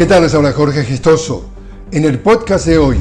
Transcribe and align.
¿Qué 0.00 0.06
tal? 0.06 0.22
Les 0.22 0.32
habla 0.32 0.52
Jorge 0.52 0.82
Gestoso. 0.82 1.44
En 1.92 2.06
el 2.06 2.20
podcast 2.20 2.64
de 2.64 2.78
hoy, 2.78 2.96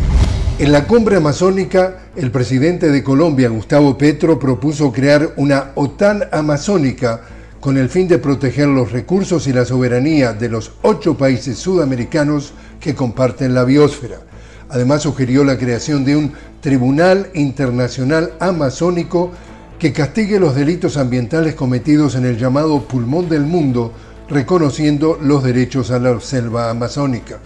en 0.59 0.73
la 0.73 0.85
cumbre 0.85 1.15
amazónica, 1.15 2.09
el 2.17 2.29
presidente 2.29 2.91
de 2.91 3.05
Colombia, 3.05 3.47
Gustavo 3.47 3.97
Petro, 3.97 4.37
propuso 4.37 4.91
crear 4.91 5.31
una 5.37 5.71
OTAN 5.75 6.25
amazónica 6.29 7.21
con 7.61 7.77
el 7.77 7.87
fin 7.87 8.09
de 8.09 8.17
proteger 8.17 8.67
los 8.67 8.91
recursos 8.91 9.47
y 9.47 9.53
la 9.53 9.63
soberanía 9.63 10.33
de 10.33 10.49
los 10.49 10.73
ocho 10.81 11.17
países 11.17 11.57
sudamericanos 11.57 12.51
que 12.81 12.95
comparten 12.95 13.53
la 13.53 13.63
biosfera. 13.63 14.19
Además, 14.67 15.03
sugirió 15.03 15.45
la 15.45 15.57
creación 15.57 16.03
de 16.03 16.17
un 16.17 16.33
Tribunal 16.59 17.29
Internacional 17.33 18.33
Amazónico 18.41 19.31
que 19.79 19.93
castigue 19.93 20.37
los 20.37 20.53
delitos 20.53 20.97
ambientales 20.97 21.55
cometidos 21.55 22.15
en 22.15 22.25
el 22.25 22.37
llamado 22.37 22.81
pulmón 22.81 23.29
del 23.29 23.43
mundo, 23.43 23.93
reconociendo 24.29 25.17
los 25.21 25.43
derechos 25.43 25.91
a 25.91 25.99
la 25.99 26.19
selva 26.19 26.69
amazónica. 26.69 27.39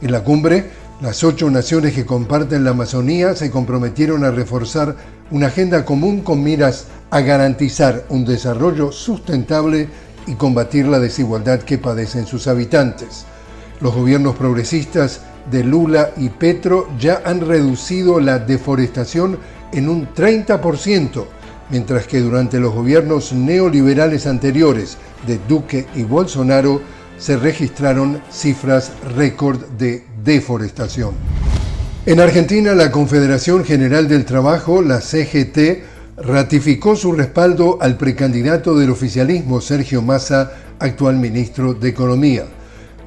En 0.00 0.12
la 0.12 0.24
cumbre, 0.24 0.70
las 1.00 1.22
ocho 1.24 1.50
naciones 1.50 1.92
que 1.92 2.06
comparten 2.06 2.64
la 2.64 2.70
Amazonía 2.70 3.34
se 3.34 3.50
comprometieron 3.50 4.24
a 4.24 4.30
reforzar 4.30 4.96
una 5.30 5.48
agenda 5.48 5.84
común 5.84 6.20
con 6.20 6.42
miras 6.42 6.86
a 7.10 7.20
garantizar 7.20 8.04
un 8.08 8.24
desarrollo 8.24 8.92
sustentable 8.92 9.88
y 10.26 10.34
combatir 10.34 10.86
la 10.86 10.98
desigualdad 10.98 11.60
que 11.60 11.78
padecen 11.78 12.26
sus 12.26 12.46
habitantes. 12.46 13.26
Los 13.80 13.94
gobiernos 13.94 14.36
progresistas 14.36 15.20
de 15.50 15.64
Lula 15.64 16.12
y 16.16 16.30
Petro 16.30 16.88
ya 16.98 17.22
han 17.24 17.40
reducido 17.40 18.20
la 18.20 18.38
deforestación 18.38 19.38
en 19.72 19.88
un 19.88 20.08
30%, 20.14 21.24
mientras 21.74 22.06
que 22.06 22.20
durante 22.20 22.60
los 22.60 22.72
gobiernos 22.72 23.32
neoliberales 23.32 24.28
anteriores 24.28 24.96
de 25.26 25.40
Duque 25.48 25.86
y 25.96 26.04
Bolsonaro 26.04 26.80
se 27.18 27.36
registraron 27.36 28.22
cifras 28.30 28.92
récord 29.16 29.60
de 29.76 30.04
deforestación. 30.22 31.14
En 32.06 32.20
Argentina, 32.20 32.76
la 32.76 32.92
Confederación 32.92 33.64
General 33.64 34.06
del 34.06 34.24
Trabajo, 34.24 34.82
la 34.82 35.00
CGT, 35.00 35.82
ratificó 36.16 36.94
su 36.94 37.10
respaldo 37.10 37.78
al 37.80 37.96
precandidato 37.96 38.78
del 38.78 38.90
oficialismo, 38.90 39.60
Sergio 39.60 40.00
Massa, 40.00 40.52
actual 40.78 41.16
ministro 41.16 41.74
de 41.74 41.88
Economía. 41.88 42.44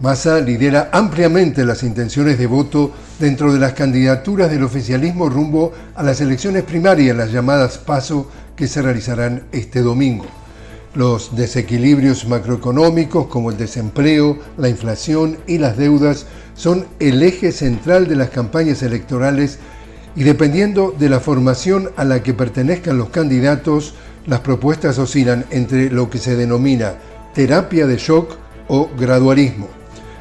Massa 0.02 0.42
lidera 0.42 0.90
ampliamente 0.92 1.64
las 1.64 1.84
intenciones 1.84 2.38
de 2.38 2.48
voto 2.48 2.92
dentro 3.18 3.54
de 3.54 3.60
las 3.60 3.74
candidaturas 3.74 4.52
del 4.52 4.64
oficialismo 4.64 5.30
rumbo 5.30 5.72
a 5.96 6.04
las 6.04 6.20
elecciones 6.20 6.64
primarias, 6.64 7.16
las 7.16 7.32
llamadas 7.32 7.78
PASO, 7.78 8.30
que 8.58 8.68
se 8.68 8.82
realizarán 8.82 9.44
este 9.54 9.82
domingo. 9.82 10.26
Los 10.94 11.36
desequilibrios 11.36 12.28
macroeconómicos 12.28 13.28
como 13.28 13.52
el 13.52 13.58
desempleo, 13.58 14.40
la 14.58 14.68
inflación 14.68 15.38
y 15.46 15.60
las 15.60 15.78
deudas 15.78 16.26
son 16.56 16.88
el 17.00 17.22
eje 17.22 17.52
central 17.52 18.08
de 18.08 18.16
las 18.16 18.32
campañas 18.32 18.82
electorales 18.82 19.60
y 20.16 20.24
dependiendo 20.24 20.94
de 20.98 21.10
la 21.10 21.20
formación 21.20 21.92
a 21.96 22.04
la 22.04 22.24
que 22.24 22.34
pertenezcan 22.34 22.98
los 22.98 23.10
candidatos, 23.10 23.94
las 24.26 24.40
propuestas 24.40 24.98
oscilan 24.98 25.46
entre 25.52 25.92
lo 25.92 26.10
que 26.10 26.18
se 26.18 26.36
denomina 26.36 26.96
terapia 27.36 27.86
de 27.86 27.98
shock 27.98 28.36
o 28.68 28.90
gradualismo. 28.98 29.70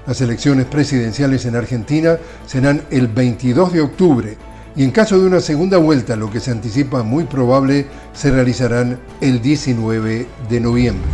Las 0.07 0.21
elecciones 0.21 0.67
presidenciales 0.67 1.47
en 1.47 1.57
Argentina 1.57 2.19
serán 2.47 2.83
el 2.91 3.09
22 3.09 3.73
de 3.73 3.81
octubre 3.81 4.37
y 4.77 4.85
en 4.85 4.91
caso 4.91 5.19
de 5.19 5.27
una 5.27 5.41
segunda 5.41 5.79
vuelta, 5.79 6.17
lo 6.17 6.31
que 6.31 6.39
se 6.39 6.51
anticipa 6.51 7.03
muy 7.03 7.25
probable, 7.25 7.87
se 8.13 8.31
realizarán 8.31 8.99
el 9.23 9.41
19 9.41 10.27
de 10.51 10.61
noviembre. 10.61 11.09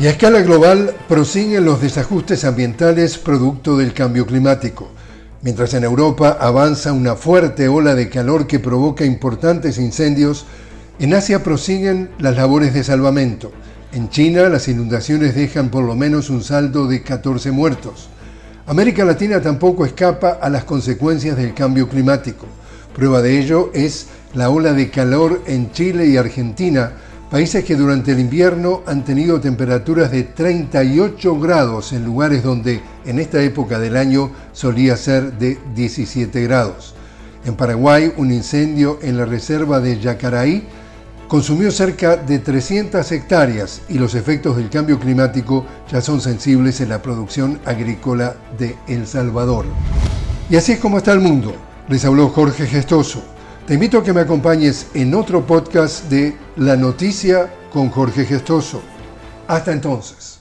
Y 0.00 0.06
a 0.06 0.10
escala 0.10 0.40
global 0.40 0.94
prosiguen 1.08 1.64
los 1.64 1.80
desajustes 1.80 2.44
ambientales 2.44 3.16
producto 3.16 3.76
del 3.76 3.92
cambio 3.92 4.26
climático. 4.26 4.90
Mientras 5.42 5.72
en 5.74 5.84
Europa 5.84 6.36
avanza 6.40 6.92
una 6.92 7.14
fuerte 7.14 7.68
ola 7.68 7.94
de 7.94 8.08
calor 8.08 8.48
que 8.48 8.58
provoca 8.58 9.04
importantes 9.04 9.78
incendios, 9.78 10.46
en 10.98 11.14
Asia 11.14 11.44
prosiguen 11.44 12.10
las 12.18 12.36
labores 12.36 12.74
de 12.74 12.82
salvamento. 12.82 13.52
En 13.92 14.08
China 14.10 14.48
las 14.48 14.66
inundaciones 14.68 15.34
dejan 15.36 15.70
por 15.70 15.84
lo 15.84 15.94
menos 15.94 16.28
un 16.28 16.42
saldo 16.42 16.88
de 16.88 17.02
14 17.02 17.52
muertos. 17.52 18.08
América 18.70 19.04
Latina 19.04 19.42
tampoco 19.42 19.84
escapa 19.84 20.38
a 20.40 20.48
las 20.48 20.62
consecuencias 20.62 21.36
del 21.36 21.54
cambio 21.54 21.88
climático. 21.88 22.46
Prueba 22.94 23.20
de 23.20 23.36
ello 23.36 23.72
es 23.74 24.06
la 24.34 24.48
ola 24.48 24.72
de 24.72 24.90
calor 24.90 25.42
en 25.46 25.72
Chile 25.72 26.06
y 26.06 26.16
Argentina, 26.16 26.92
países 27.32 27.64
que 27.64 27.74
durante 27.74 28.12
el 28.12 28.20
invierno 28.20 28.82
han 28.86 29.04
tenido 29.04 29.40
temperaturas 29.40 30.12
de 30.12 30.22
38 30.22 31.40
grados 31.40 31.92
en 31.92 32.04
lugares 32.04 32.44
donde 32.44 32.80
en 33.04 33.18
esta 33.18 33.42
época 33.42 33.80
del 33.80 33.96
año 33.96 34.30
solía 34.52 34.96
ser 34.96 35.32
de 35.32 35.58
17 35.74 36.40
grados. 36.44 36.94
En 37.44 37.56
Paraguay, 37.56 38.12
un 38.18 38.30
incendio 38.30 39.00
en 39.02 39.16
la 39.16 39.24
reserva 39.24 39.80
de 39.80 39.98
Yacaraí 39.98 40.68
consumió 41.30 41.70
cerca 41.70 42.16
de 42.16 42.40
300 42.40 43.12
hectáreas 43.12 43.82
y 43.88 44.00
los 44.00 44.16
efectos 44.16 44.56
del 44.56 44.68
cambio 44.68 44.98
climático 44.98 45.64
ya 45.88 46.00
son 46.00 46.20
sensibles 46.20 46.80
en 46.80 46.88
la 46.88 47.00
producción 47.00 47.60
agrícola 47.64 48.34
de 48.58 48.76
El 48.88 49.06
Salvador. 49.06 49.64
Y 50.50 50.56
así 50.56 50.72
es 50.72 50.80
como 50.80 50.98
está 50.98 51.12
el 51.12 51.20
mundo. 51.20 51.54
Les 51.88 52.04
habló 52.04 52.30
Jorge 52.30 52.66
Gestoso. 52.66 53.22
Te 53.64 53.74
invito 53.74 53.98
a 53.98 54.02
que 54.02 54.12
me 54.12 54.22
acompañes 54.22 54.88
en 54.92 55.14
otro 55.14 55.46
podcast 55.46 56.10
de 56.10 56.36
La 56.56 56.74
Noticia 56.74 57.48
con 57.72 57.90
Jorge 57.90 58.24
Gestoso. 58.24 58.82
Hasta 59.46 59.70
entonces. 59.70 60.36